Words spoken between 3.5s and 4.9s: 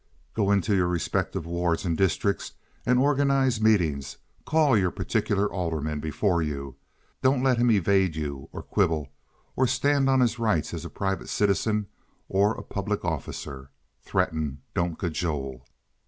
meetings. Call your